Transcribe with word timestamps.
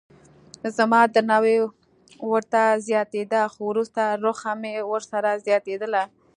زما 0.77 1.01
درناوی 1.13 1.57
ورته 2.29 2.61
زیاتېده 2.87 3.41
خو 3.53 3.61
وروسته 3.71 4.03
رخه 4.25 4.51
مې 4.61 4.73
ورسره 4.91 5.31
زیاتېدله. 5.45 6.03